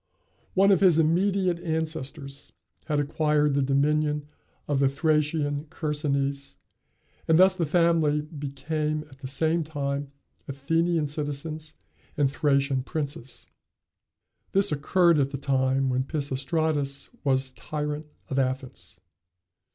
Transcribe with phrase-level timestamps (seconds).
[0.55, 2.53] One of his immediate ancestors
[2.85, 4.25] had acquired the dominion
[4.67, 6.55] of the Thracian Chersonese,
[7.27, 10.11] and thus the family became at the same time
[10.47, 11.75] Athenian citizens
[12.17, 13.45] and Thracian princes.
[14.53, 18.99] This occurred at the time when Pisistratus was tyrant of Athens.